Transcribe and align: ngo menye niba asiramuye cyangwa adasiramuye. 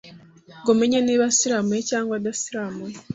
ngo 0.61 0.71
menye 0.79 0.99
niba 1.01 1.23
asiramuye 1.31 1.81
cyangwa 1.89 2.13
adasiramuye. 2.19 2.95